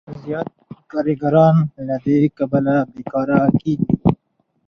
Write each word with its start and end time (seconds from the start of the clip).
زیات 0.21 0.49
کارګران 0.91 1.55
له 1.87 1.95
دې 2.03 2.19
کبله 2.37 2.75
بېکاره 2.93 3.39
کېږي 3.61 3.95